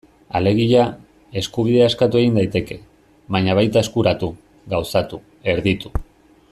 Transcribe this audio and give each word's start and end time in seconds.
Alegia, 0.37 0.85
eskubidea 1.41 1.89
eskatu 1.91 2.21
egin 2.21 2.39
daiteke, 2.39 2.79
baina 3.35 3.57
baita 3.61 3.85
eskuratu, 3.87 4.31
gauzatu, 4.75 5.21
erditu... 5.55 5.93